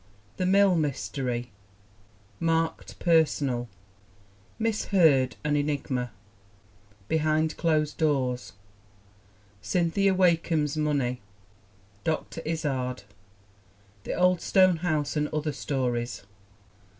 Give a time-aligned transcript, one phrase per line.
[0.37, 1.51] The Mill Mystery.
[2.39, 3.69] Marked "Personal."
[4.57, 6.09] Miss Hurd An Enigma.
[7.07, 8.53] Behind Closed Doors.
[9.61, 11.21] Cynthia Wakeham's Money.
[12.03, 12.41] Dr.
[12.45, 13.03] Izard.
[14.03, 16.23] The Old Stone House and Other Stories.